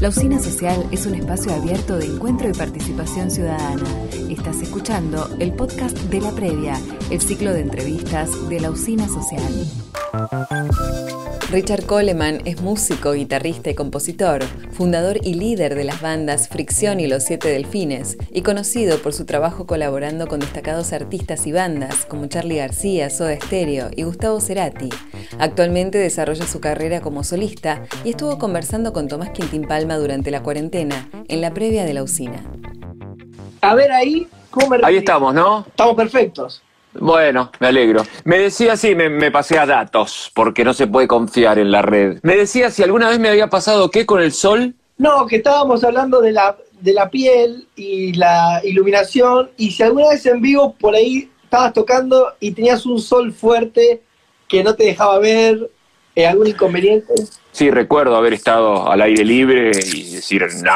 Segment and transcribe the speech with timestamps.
[0.00, 3.82] La Usina Social es un espacio abierto de encuentro y participación ciudadana.
[4.30, 9.52] Estás escuchando el podcast de La Previa, el ciclo de entrevistas de la Usina Social.
[11.50, 17.06] Richard Coleman es músico, guitarrista y compositor, fundador y líder de las bandas Fricción y
[17.06, 22.26] Los Siete Delfines, y conocido por su trabajo colaborando con destacados artistas y bandas como
[22.26, 24.90] Charlie García, Soda Stereo y Gustavo Cerati.
[25.38, 30.42] Actualmente desarrolla su carrera como solista y estuvo conversando con Tomás Quintín Palma durante la
[30.42, 32.44] cuarentena, en la previa de la usina.
[33.62, 35.64] A ver ahí, ¿cómo me Ahí estamos, ¿no?
[35.66, 36.62] Estamos perfectos.
[36.94, 38.04] Bueno, me alegro.
[38.24, 41.82] Me decía, sí, me, me pasé a datos, porque no se puede confiar en la
[41.82, 42.18] red.
[42.22, 44.74] Me decía si alguna vez me había pasado qué con el sol.
[44.96, 50.08] No, que estábamos hablando de la, de la piel y la iluminación, y si alguna
[50.08, 54.02] vez en vivo por ahí estabas tocando y tenías un sol fuerte
[54.48, 55.70] que no te dejaba ver,
[56.14, 57.14] eh, algún inconveniente.
[57.52, 60.72] Sí, recuerdo haber estado al aire libre y decir, no,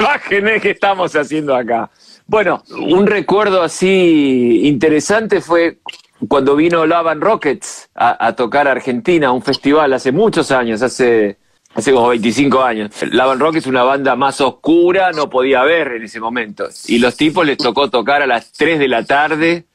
[0.00, 1.90] bájenme, ¿qué estamos haciendo acá?
[2.26, 5.78] Bueno, un recuerdo así interesante fue
[6.28, 10.82] cuando vino Lavan Rockets a, a tocar a Argentina, a un festival hace muchos años,
[10.82, 11.38] hace,
[11.84, 12.90] como 25 años.
[13.12, 16.68] Lavan Rockets, una banda más oscura, no podía ver en ese momento.
[16.86, 19.66] Y los tipos les tocó tocar a las 3 de la tarde.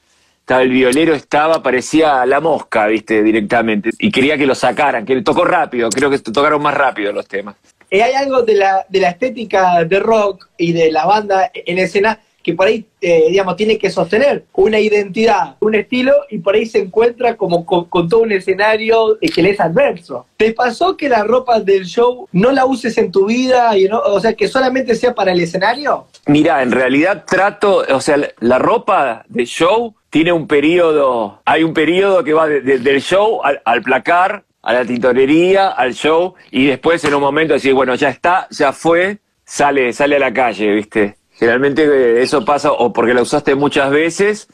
[0.48, 3.92] El violero estaba, parecía la mosca, viste, directamente.
[4.00, 7.56] Y quería que lo sacaran, que tocó rápido, creo que tocaron más rápido los temas.
[7.92, 11.78] Eh, hay algo de la, de la estética de rock y de la banda en
[11.78, 16.56] escena que por ahí, eh, digamos, tiene que sostener una identidad, un estilo, y por
[16.56, 20.26] ahí se encuentra como con, todo un escenario que le es adverso.
[20.38, 24.00] ¿Te pasó que la ropa del show no la uses en tu vida, y no,
[24.00, 26.08] o sea, que solamente sea para el escenario?
[26.26, 31.74] Mira, en realidad trato, o sea, la ropa de show tiene un periodo, hay un
[31.76, 36.68] periodo que va de- de- del show al placar, a la tintorería, al show, y
[36.68, 40.72] después en un momento decir, bueno, ya está, ya fue, sale, sale a la calle,
[40.74, 41.18] ¿viste?
[41.32, 44.48] Generalmente eh, eso pasa o porque la usaste muchas veces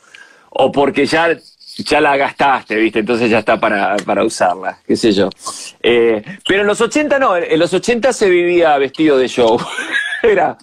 [0.49, 1.37] o porque ya,
[1.77, 2.99] ya la gastaste, ¿viste?
[2.99, 5.29] Entonces ya está para, para usarla, qué sé yo.
[5.83, 9.59] Eh, pero en los 80 no, en los 80 se vivía vestido de show.
[10.23, 10.57] Era,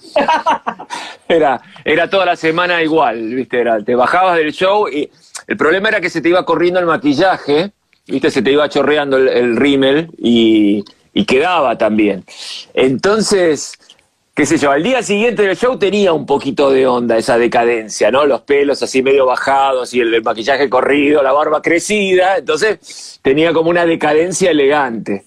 [1.29, 3.61] era, era toda la semana igual, ¿viste?
[3.61, 5.09] Era, te bajabas del show y
[5.47, 7.71] el problema era que se te iba corriendo el maquillaje,
[8.07, 8.31] ¿viste?
[8.31, 12.25] Se te iba chorreando el, el rímel y, y quedaba también.
[12.75, 13.79] Entonces,
[14.35, 18.11] qué sé yo, al día siguiente del show tenía un poquito de onda esa decadencia,
[18.11, 18.27] ¿no?
[18.27, 23.53] Los pelos así medio bajados y el, el maquillaje corrido, la barba crecida, entonces tenía
[23.53, 25.25] como una decadencia elegante.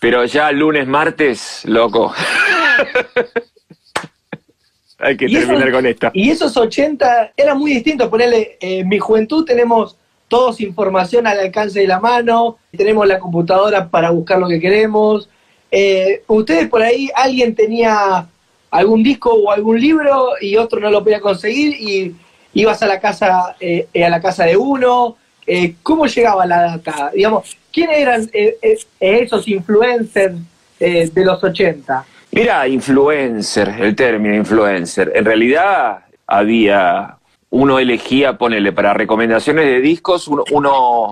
[0.00, 2.14] Pero ya lunes, martes, loco.
[5.00, 6.10] Hay que terminar con esta.
[6.12, 8.08] Y esos 80 eran muy distintos.
[8.08, 9.96] Ponerle, eh, en mi juventud tenemos
[10.28, 15.28] todos información al alcance de la mano, tenemos la computadora para buscar lo que queremos.
[15.70, 18.26] Eh, Ustedes por ahí, alguien tenía
[18.70, 22.14] algún disco o algún libro y otro no lo podía conseguir y
[22.54, 25.16] ibas a la casa, eh, a la casa de uno.
[25.46, 27.10] Eh, ¿Cómo llegaba la data?
[27.14, 30.36] Digamos, ¿quiénes eran eh, eh, esos influencers
[30.78, 32.04] eh, de los 80?
[32.32, 35.10] Mira, influencer, el término influencer.
[35.14, 37.16] En realidad había,
[37.50, 41.10] uno elegía, ponele, para recomendaciones de discos, uno,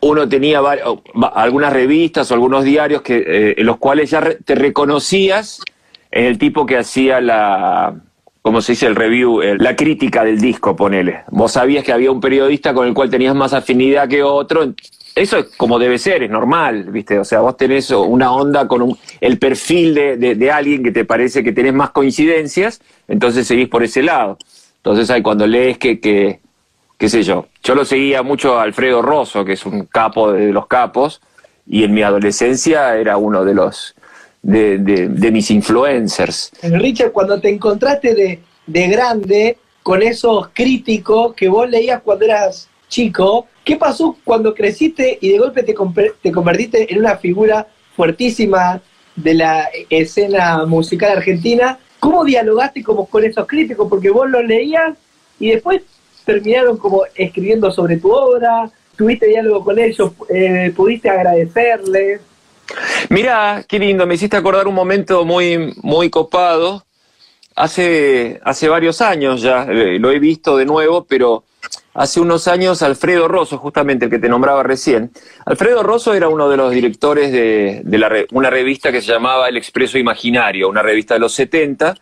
[0.00, 0.60] uno, tenía
[1.34, 5.60] algunas revistas o algunos diarios que, eh, en los cuales ya re- te reconocías
[6.10, 7.94] en el tipo que hacía la,
[8.42, 8.86] ¿cómo se dice?
[8.86, 11.22] El review, la crítica del disco, ponele.
[11.30, 14.72] Vos sabías que había un periodista con el cual tenías más afinidad que otro.
[15.14, 17.18] Eso es como debe ser, es normal, ¿viste?
[17.18, 20.90] O sea, vos tenés una onda con un- el perfil de, de- de alguien que
[20.92, 24.38] te parece que tenés más coincidencias, entonces seguís por ese lado.
[24.82, 26.40] Entonces hay cuando lees que, que
[26.98, 30.52] qué sé yo, yo lo seguía mucho a Alfredo Rosso, que es un capo de
[30.52, 31.20] los capos,
[31.66, 33.94] y en mi adolescencia era uno de los,
[34.42, 36.50] de, de- mis influencers.
[36.62, 42.68] Richard, cuando te encontraste de, de grande con esos críticos que vos leías cuando eras
[42.88, 45.74] chico, ¿qué pasó cuando creciste y de golpe te,
[46.22, 48.80] te convertiste en una figura fuertísima
[49.14, 51.78] de la escena musical argentina?
[52.02, 53.86] ¿Cómo dialogaste como con esos críticos?
[53.88, 54.98] Porque vos los leías
[55.38, 55.82] y después
[56.24, 62.20] terminaron como escribiendo sobre tu obra, tuviste diálogo con ellos, eh, pudiste agradecerles.
[63.08, 66.84] Mira, qué lindo, me hiciste acordar un momento muy, muy copado.
[67.54, 71.44] Hace, hace varios años ya, eh, lo he visto de nuevo, pero
[71.94, 75.10] hace unos años Alfredo Rosso, justamente el que te nombraba recién,
[75.44, 79.12] Alfredo Rosso era uno de los directores de, de la re- una revista que se
[79.12, 81.94] llamaba El Expreso Imaginario, una revista de los 70,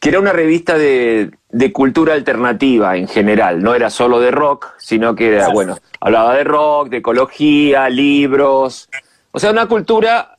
[0.00, 4.68] que era una revista de, de cultura alternativa en general, no era solo de rock,
[4.78, 8.88] sino que era, bueno, hablaba de rock, de ecología, libros,
[9.30, 10.36] o sea, una cultura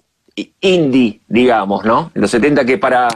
[0.62, 2.12] indie, digamos, ¿no?
[2.16, 3.08] En los 70 que para,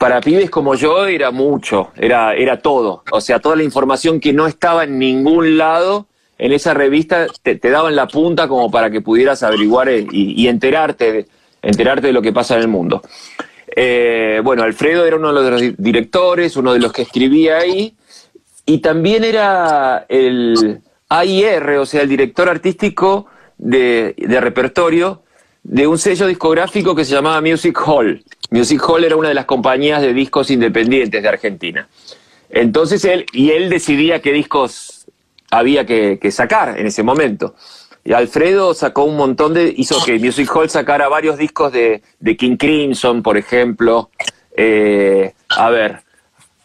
[0.00, 3.04] para pibes como yo era mucho, era, era todo.
[3.12, 6.06] O sea, toda la información que no estaba en ningún lado
[6.38, 11.26] en esa revista te, daban la punta como para que pudieras averiguar y, y enterarte,
[11.60, 13.02] enterarte de lo que pasa en el mundo.
[13.76, 17.94] Eh, bueno, Alfredo era uno de los directores, uno de los que escribía ahí,
[18.64, 20.80] y también era el
[21.10, 23.26] AIR, o sea, el director artístico
[23.58, 25.22] de, repertorio
[25.62, 28.24] de un sello discográfico que se llamaba Music Hall.
[28.50, 31.88] Music Hall era una de las compañías de discos independientes de Argentina.
[32.50, 35.06] Entonces él, y él decidía qué discos
[35.50, 37.54] había que, sacar en ese momento.
[38.04, 39.72] Y Alfredo sacó un montón de.
[39.76, 42.02] hizo que Music Hall sacara varios discos de,
[42.38, 44.10] King Crimson, por ejemplo.
[44.56, 46.00] Eh, a ver,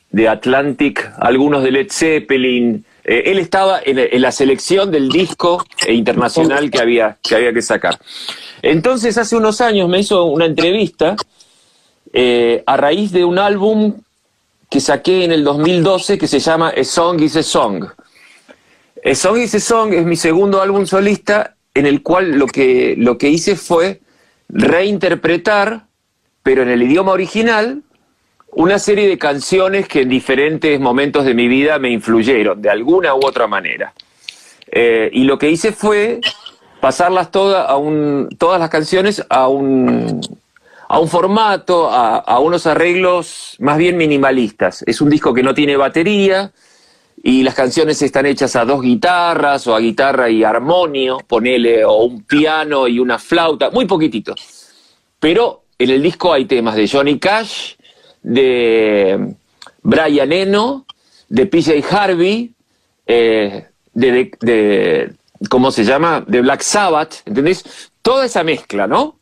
[0.10, 2.86] de Atlantic, algunos de Led Zeppelin.
[3.04, 8.00] Eh, él estaba en, la selección del disco internacional que había, que había que sacar.
[8.62, 11.16] Entonces, hace unos años me hizo una entrevista
[12.18, 13.94] eh, a raíz de un álbum
[14.70, 17.84] que saqué en el 2012 que se llama A Song is a Song.
[19.04, 22.96] A Song is a Song es mi segundo álbum solista en el cual lo que,
[22.98, 24.00] lo que hice fue
[24.48, 25.88] reinterpretar,
[26.42, 27.82] pero en el idioma original,
[28.54, 33.14] una serie de canciones que en diferentes momentos de mi vida me influyeron, de alguna
[33.14, 33.94] u otra manera.
[34.72, 36.22] Eh, y lo que hice fue
[36.80, 40.22] pasarlas todas a un, todas las canciones a un,
[40.88, 44.84] a un formato, a, unos arreglos más bien minimalistas.
[44.86, 46.52] Es un disco que no tiene batería
[47.24, 52.04] y las canciones están hechas a dos guitarras o a guitarra y armonio, ponele, o
[52.04, 54.36] un piano y una flauta, muy poquitito.
[55.20, 57.74] Pero en el disco hay temas de Johnny Cash,
[58.22, 59.34] de
[59.82, 60.86] Brian Eno,
[61.30, 62.54] de PJ Harvey,
[63.08, 65.14] eh, de,
[65.50, 66.24] ¿cómo se llama?
[66.28, 67.92] De Black Sabbath, ¿entendés?
[68.02, 69.20] Toda esa mezcla, ¿no?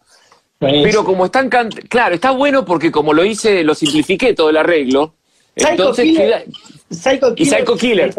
[0.83, 5.15] Pero como están, claro, está bueno porque como lo hice, lo simplifiqué todo el arreglo.
[5.55, 6.45] entonces Killer.
[6.89, 8.13] Psycho Y Psycho Killer.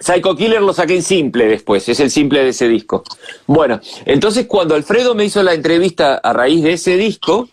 [0.00, 3.02] Psycho Killer lo saqué en simple después, es el simple de ese disco.
[3.46, 7.48] Bueno, entonces cuando Alfredo me hizo la entrevista a raíz de ese disco,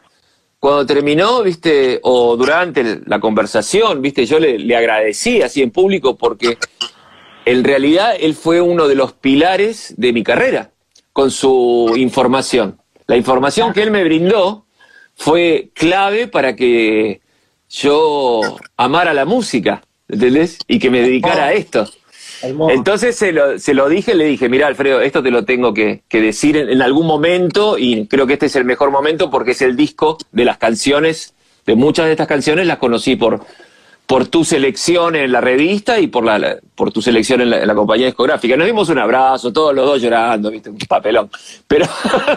[0.60, 6.58] cuando terminó, viste, o durante la conversación, viste, yo le, agradecí así en público porque
[7.46, 10.72] en realidad él fue uno de los pilares de mi carrera
[11.14, 12.80] con su información.
[13.08, 14.66] La información que él me brindó
[15.16, 17.22] fue clave para que
[17.70, 18.42] yo
[18.78, 20.60] amara la música, ¿entendés?
[20.68, 21.88] Y que me dedicara a esto.
[22.42, 26.04] Entonces se lo, se lo, dije, le dije, mira Alfredo, esto te lo tengo que,
[26.12, 29.76] decir en, algún momento y creo que este es el mejor momento porque es el
[29.76, 31.34] disco de las canciones,
[31.66, 33.46] de muchas de estas canciones las conocí por,
[34.06, 38.06] por tu selección en la revista y por, la, por tu selección en la, compañía
[38.06, 38.56] discográfica.
[38.56, 41.30] Nos dimos un abrazo, todos los dos llorando, viste, un papelón.
[41.68, 41.86] Pero,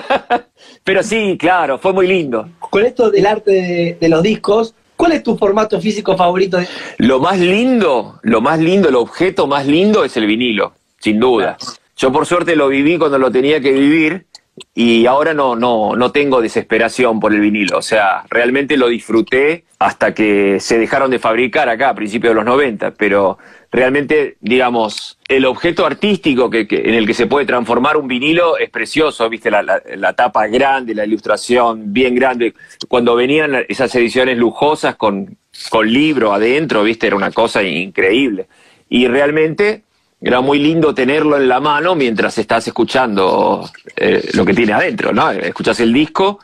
[0.84, 2.48] pero sí, claro, fue muy lindo.
[2.58, 6.58] Con esto del arte de los discos, ¿Cuál es tu formato físico favorito?
[6.96, 11.56] Lo más lindo, lo más lindo, el objeto más lindo es el vinilo, sin duda.
[11.96, 14.26] Yo por suerte lo viví cuando lo tenía que vivir
[14.74, 17.78] y ahora no, no, no tengo desesperación por el vinilo.
[17.78, 22.34] O sea, realmente lo disfruté hasta que se dejaron de fabricar acá a principios de
[22.36, 23.38] los 90, pero
[23.70, 28.70] realmente, digamos, el objeto artístico que, en el que se puede transformar un vinilo es
[28.70, 32.54] precioso, viste, la, la, tapa grande, la ilustración bien grande.
[32.88, 35.36] Cuando venían esas ediciones lujosas con,
[35.70, 38.46] con libro adentro, viste, era una cosa increíble.
[38.88, 39.82] Y realmente
[40.20, 45.12] era muy lindo tenerlo en la mano mientras estás escuchando eh, lo que tiene adentro,
[45.12, 45.30] ¿no?
[45.30, 46.40] Escuchas el disco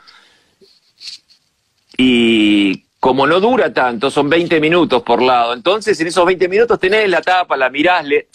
[1.97, 6.79] y como no dura tanto, son 20 minutos por lado, entonces en esos 20 minutos
[6.79, 8.29] tenés la tapa, la mirás, le,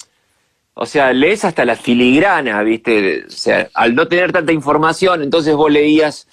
[0.75, 3.25] o sea, lees hasta la filigrana, ¿viste?
[3.26, 6.28] O sea, al no tener tanta información, entonces vos leías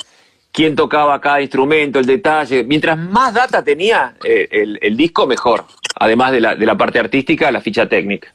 [0.52, 2.64] quién tocaba cada instrumento, el detalle.
[2.64, 5.66] Mientras más data tenía eh, el, disco, mejor.
[6.00, 8.34] Además de la, de la parte artística, la ficha técnica.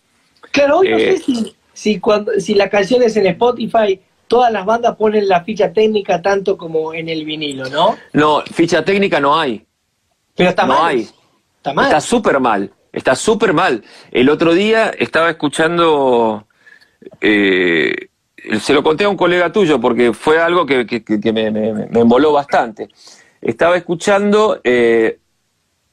[0.52, 4.52] Claro, hoy no sé eh, si, si, cuando, si la canción es en Spotify, todas
[4.52, 7.98] las bandas ponen la ficha técnica tanto como en el vinilo, ¿no?
[8.12, 9.64] No, ficha técnica no hay.
[10.36, 10.86] Pero está no mal.
[10.86, 11.08] hay.
[11.56, 11.84] Está mal.
[11.86, 12.72] Está súper mal.
[12.92, 13.82] Está súper mal.
[14.10, 16.46] El otro día estaba escuchando.
[17.20, 18.08] Eh,
[18.60, 20.84] se lo conté a un colega tuyo porque fue algo que,
[21.32, 22.88] me, me, emboló bastante.
[23.40, 25.18] Estaba escuchando eh,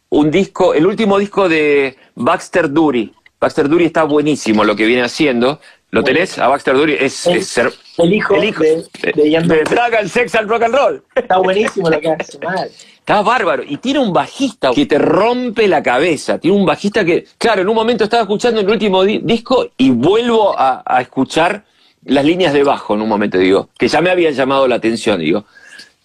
[0.10, 3.14] un disco, el último disco de Baxter Dury.
[3.40, 5.62] Baxter Dury está buenísimo lo que viene haciendo.
[5.92, 6.38] ¿Lo tenés?
[6.38, 11.04] A Baxter Dury es, ser, el hijo, de, de, de, Sex and Rock and Roll.
[11.16, 12.70] Está buenísimo lo que hace, mal.
[13.00, 13.64] Está bárbaro.
[13.66, 16.38] Y tiene un bajista que te rompe la cabeza.
[16.38, 20.54] Tiene un bajista que, claro, en un momento estaba escuchando el último disco y vuelvo
[20.56, 21.64] a, escuchar
[22.06, 25.20] las líneas de bajo en un momento, digo, que ya me habían llamado la atención,
[25.20, 25.46] digo.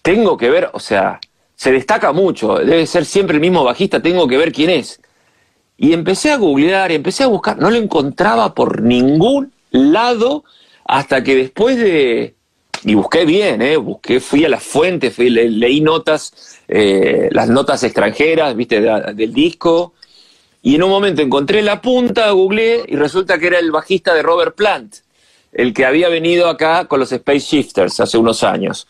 [0.01, 1.19] tengo que ver, o sea,
[1.55, 4.99] se destaca mucho, debe ser siempre el mismo bajista, tengo que ver quién es.
[5.77, 10.43] Y empecé a googlear y empecé a buscar, no lo encontraba por ningún lado
[10.85, 12.35] hasta que después de,
[12.83, 13.77] y busqué bien, ¿eh?
[13.77, 19.93] busqué, fui a las fuentes, leí notas, eh, las notas extranjeras, viste, del disco,
[20.61, 24.21] y en un momento encontré la punta, googleé, y resulta que era el bajista de
[24.21, 24.97] Robert Plant,
[25.51, 28.87] el que había venido acá con los Space Shifters hace unos años.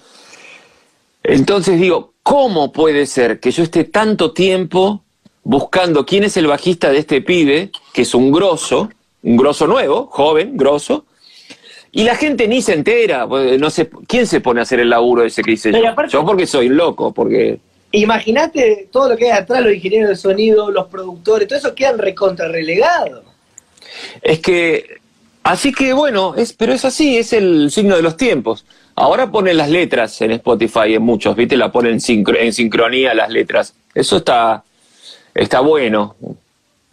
[1.24, 5.05] Entonces digo, ¿cómo puede ser que yo esté tanto tiempo
[5.46, 8.90] buscando quién es el bajista de este pibe, que es un grosso,
[9.22, 11.06] un grosso nuevo, joven, grosso,
[11.92, 14.90] y la gente ni se entera, pues, no sé, ¿quién se pone a hacer el
[14.90, 16.08] laburo ese que hice yo?
[16.10, 17.60] yo porque soy loco, porque...
[17.92, 22.00] Imagínate todo lo que hay atrás, los ingenieros de sonido, los productores, todo eso quedan
[22.00, 23.24] recontra relegados.
[24.22, 24.98] Es que,
[25.44, 28.66] así que bueno, es, pero es así, es el signo de los tiempos.
[28.96, 31.56] Ahora ponen las letras en Spotify, en muchos, ¿viste?
[31.56, 33.75] La ponen en sincronía las letras.
[33.94, 34.64] Eso está,
[35.36, 36.15] está bueno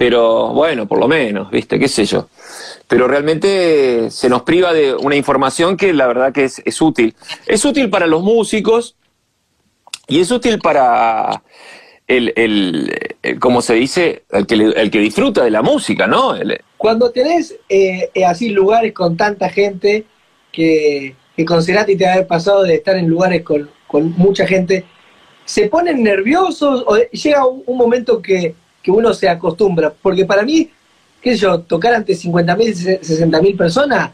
[0.03, 1.79] pero bueno, por lo menos, ¿viste?
[1.79, 2.29] ¿Qué sé yo?
[2.89, 7.15] Pero realmente se nos priva de una información que la verdad que es, útil.
[7.47, 8.97] Es útil para los músicos
[10.09, 11.45] y es útil para
[12.09, 16.35] el, el, como se dice, el que, el que disfruta de la música, ¿no?
[16.77, 20.05] Cuando tenés eh, eh, así lugares con tanta gente
[20.51, 23.71] que, que con Cerati te ha pasado de estar en lugares con,
[24.17, 24.85] mucha gente,
[25.45, 29.93] ¿se ponen nerviosos o llega un momento que que uno se acostumbra.
[30.03, 30.69] Porque para mí,
[31.21, 34.11] qué sé yo, tocar ante 50.000, 60.000 personas,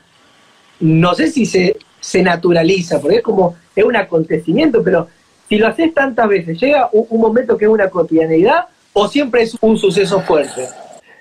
[0.80, 5.08] no sé si se, se naturaliza, porque es como, es un acontecimiento, pero
[5.49, 9.56] si lo haces tantas veces, llega un, momento que es una cotidianidad o siempre es
[9.61, 10.68] un suceso fuerte.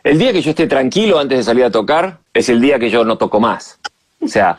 [0.04, 2.90] El día que yo esté tranquilo antes de salir a tocar es el día que
[2.90, 3.80] yo no toco más.
[4.22, 4.58] O sea,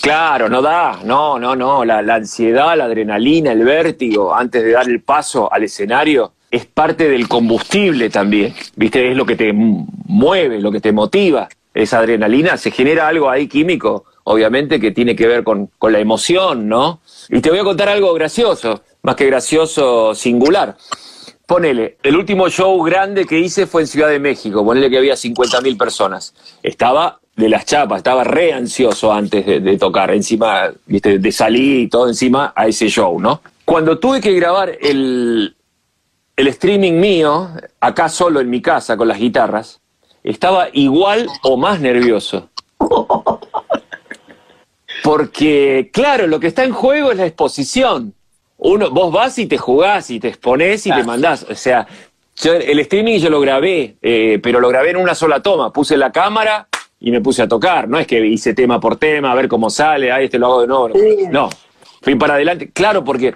[0.00, 4.88] claro, no da, no, no, no, la, ansiedad, la adrenalina, el vértigo antes de dar
[4.88, 9.10] el paso al escenario es parte del combustible también, ¿viste?
[9.10, 11.48] Es lo que te mueve, lo que te motiva.
[11.72, 16.68] Esa adrenalina, se genera algo ahí químico, obviamente, que tiene que ver con, la emoción,
[16.68, 17.00] ¿no?
[17.28, 20.76] Y te voy a contar algo gracioso, más que gracioso, singular.
[21.44, 25.14] Ponele, el último show grande que hice fue en Ciudad de México, ponele que había
[25.14, 26.34] 50.000 personas.
[26.62, 31.80] Estaba de las chapas, estaba re ansioso antes de, de tocar, encima, viste, de salir
[31.80, 33.42] y todo encima a ese show, ¿no?
[33.64, 35.56] Cuando tuve que grabar el,
[36.36, 37.50] el streaming mío,
[37.80, 39.80] acá solo en mi casa con las guitarras,
[40.22, 42.48] estaba igual o más nervioso.
[45.02, 48.14] Porque, claro, lo que está en juego es la exposición.
[48.56, 51.44] Uno, vos vas y te jugás y te exponés y te mandás.
[51.48, 51.86] O sea,
[52.42, 55.72] el streaming yo lo grabé, eh, pero lo grabé en una sola toma.
[55.72, 56.68] Puse la cámara
[57.04, 57.86] y me puse a tocar.
[57.86, 60.60] No es que hice tema por tema, a ver cómo sale, ahí este lo hago
[60.62, 60.90] de nuevo.
[61.30, 61.50] No,
[62.00, 62.70] fui para adelante.
[62.72, 63.34] Claro, porque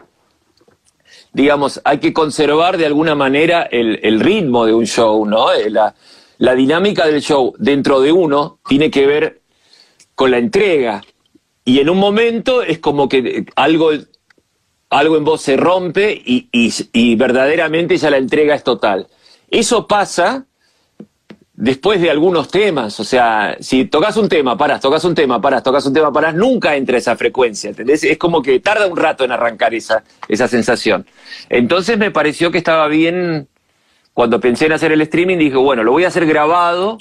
[1.34, 5.52] digamos, hay que conservar de alguna manera el, ritmo de un show, ¿no?
[5.52, 5.94] Eh, la,
[6.38, 9.42] la, dinámica del show dentro de uno tiene que ver
[10.14, 11.02] con la entrega.
[11.62, 13.90] Y en un momento es como que algo,
[14.88, 19.08] algo en vos se rompe y, y verdaderamente ya la entrega es total.
[19.50, 20.47] Eso pasa
[21.60, 25.60] después de algunos temas, o sea, si tocas un tema, paras, tocas un tema, paras,
[25.64, 28.04] tocas un tema, paras, nunca entra esa frecuencia, ¿entendés?
[28.04, 31.04] Es como que tarda un rato en arrancar esa, esa sensación.
[31.48, 33.48] Entonces me pareció que estaba bien,
[34.14, 36.98] cuando pensé en hacer el streaming, dije, bueno, lo voy a hacer grabado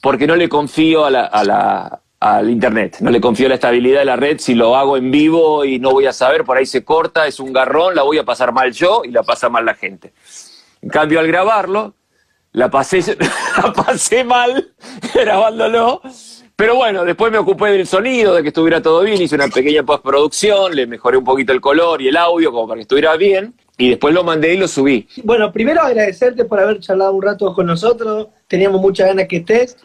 [0.00, 4.16] porque no le confío a la, al internet, no le confío la estabilidad de la
[4.16, 7.26] red, si lo hago en vivo y no voy a saber, por ahí se corta,
[7.26, 10.14] es un garrón, la voy a pasar mal yo y la pasa mal la gente.
[10.80, 11.92] En cambio, al grabarlo,
[12.52, 13.16] la pasé,
[13.62, 14.72] la pasé mal
[15.14, 16.00] grabándolo.
[16.54, 19.82] Pero bueno, después me ocupé del sonido, de que estuviera todo bien, hice una pequeña
[19.82, 23.54] postproducción, le mejoré un poquito el color y el audio como para que estuviera bien,
[23.78, 25.08] y después lo mandé y lo subí.
[25.24, 29.76] Bueno, primero agradecerte por haber charlado un rato con nosotros, teníamos muchas ganas que estés,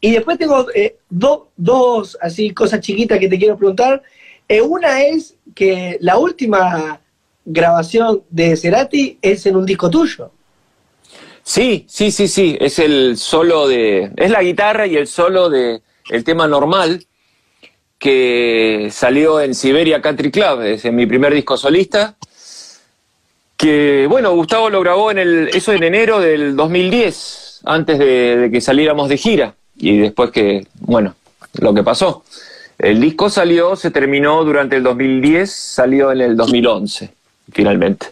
[0.00, 4.02] y después tengo eh, dos así cosas chiquitas que te quiero preguntar.
[4.46, 7.00] Eh, una es que la última
[7.44, 10.30] grabación de Cerati es en un disco tuyo.
[11.42, 15.80] Sí, sí, sí, sí, es el solo de, es la guitarra y el solo de
[16.10, 17.04] el tema normal
[17.98, 22.16] que salió en Siberia Country Club, es en mi primer disco solista,
[23.56, 28.50] que bueno, Gustavo lo grabó en el, eso en enero del 2010, antes de, de
[28.50, 31.14] que saliéramos de gira, y después que, bueno,
[31.58, 32.24] lo que pasó.
[32.78, 37.12] El disco salió, se terminó durante el 2010, salió en el 2011,
[37.52, 38.06] finalmente.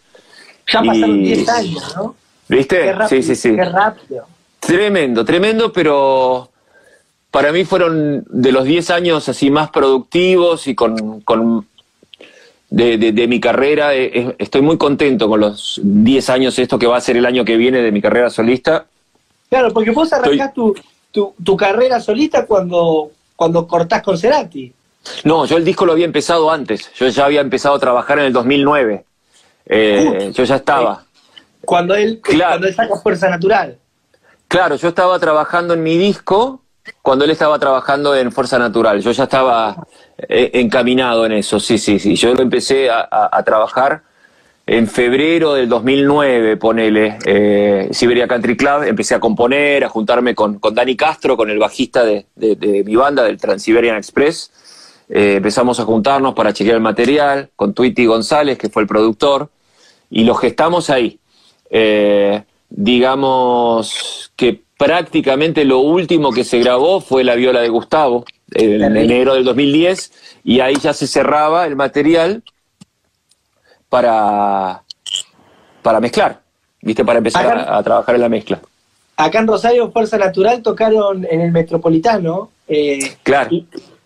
[0.70, 2.14] Ya pasaron 10 años, ¿no?
[2.48, 2.94] ¿Viste?
[3.08, 3.54] sí, sí, sí.
[3.54, 4.26] Qué rápido.
[4.60, 6.50] Tremendo, tremendo, pero
[7.30, 11.22] para mí fueron de los 10 años así más productivos y con,
[12.70, 13.94] de, mi carrera.
[13.94, 17.44] Eh, estoy muy contento con los 10 años, esto que va a ser el año
[17.44, 18.86] que viene de mi carrera solista.
[19.48, 20.74] Claro, porque vos arrancás tu,
[21.12, 24.72] tu, carrera solista cuando, cuando cortás con Cerati.
[25.24, 26.92] No, yo el disco lo había empezado antes.
[26.94, 29.04] Yo ya había empezado a trabajar en el 2009.
[29.66, 31.04] Eh, yo ya estaba.
[31.68, 33.76] Cuando él, cuando él saca Fuerza Natural.
[34.48, 36.62] Claro, yo estaba trabajando en mi disco
[37.02, 39.02] cuando él estaba trabajando en Fuerza Natural.
[39.02, 42.16] Yo ya estaba eh, encaminado en eso, sí, sí, sí.
[42.16, 44.00] Yo lo empecé a, trabajar
[44.66, 50.58] en febrero del 2009, ponele, eh, Siberia Country Club, empecé a componer, a juntarme con,
[50.60, 52.24] con Dani Castro, con el bajista de,
[52.86, 55.04] mi banda, del Transiberian Express.
[55.10, 59.50] Eh, empezamos a juntarnos para chequear el material, con Twitty González, que fue el productor,
[60.08, 61.17] y lo gestamos ahí.
[62.70, 69.34] Digamos que prácticamente lo último que se grabó fue la viola de Gustavo, en enero
[69.34, 72.42] del 2010, y ahí ya se cerraba el material
[73.88, 74.82] para,
[75.82, 76.40] para mezclar,
[76.80, 77.04] ¿viste?
[77.04, 78.60] Para empezar a, trabajar en la mezcla.
[79.16, 82.50] Acá en Rosario, Fuerza Natural, tocaron en el Metropolitano.
[82.68, 83.50] Eh, claro.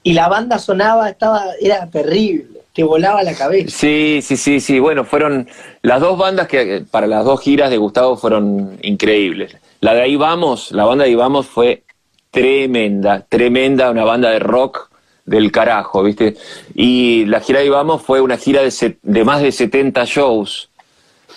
[0.02, 3.76] Y, la banda sonaba, estaba, era terrible, te volaba la cabeza.
[3.76, 4.79] Sí, sí, sí, sí.
[4.79, 5.49] Bueno, fueron
[5.83, 9.57] las dos bandas que para las dos giras de Gustavo fueron increíbles.
[9.81, 11.83] La de Ahí Vamos, la banda de Ahí Vamos fue
[12.31, 14.91] tremenda, tremenda, una banda de rock
[15.26, 16.37] del carajo, ¿viste?
[16.75, 20.71] Y la gira de Ahí Vamos fue una gira de, más de 70 shows.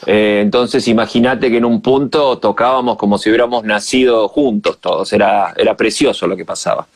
[0.05, 5.53] Eh, entonces imagínate que en un punto tocábamos como si hubiéramos nacido juntos todos, era,
[5.57, 6.87] era precioso lo que pasaba.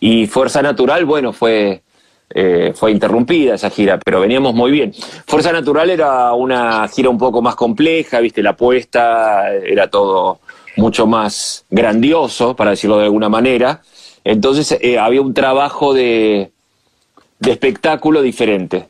[0.00, 1.82] Y Fuerza Natural, bueno, fue,
[2.30, 4.92] eh, fue interrumpida esa gira, pero veníamos muy bien.
[5.26, 10.40] Fuerza Natural era una gira un poco más compleja, viste, la apuesta, era todo
[10.76, 13.80] mucho más grandioso, para decirlo de alguna manera.
[14.24, 16.50] Entonces eh, había un trabajo de,
[17.38, 18.88] de espectáculo diferente,